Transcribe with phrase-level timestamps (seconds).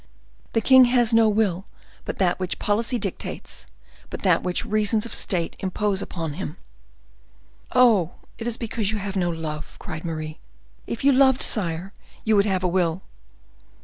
[0.53, 1.67] "The king has no will
[2.05, 3.67] but that which policy dictates,
[4.09, 6.57] but that which reasons of state impose upon him."
[7.73, 8.13] "Oh!
[8.39, 10.39] it is because you have no love," cried Mary;
[10.87, 11.93] "if you loved, sire,
[12.23, 13.03] you would have a will."